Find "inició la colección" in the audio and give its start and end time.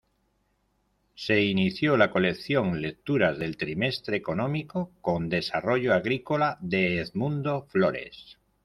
1.43-2.81